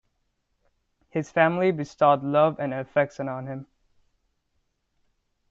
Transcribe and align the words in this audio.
His 1.09 1.29
family 1.29 1.71
bestowed 1.71 2.23
love 2.23 2.57
and 2.59 2.73
affection 2.73 3.29
on 3.29 3.45
him. 3.45 3.67